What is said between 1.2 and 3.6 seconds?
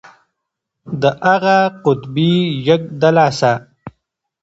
اغه قطبي يږ د لاسه.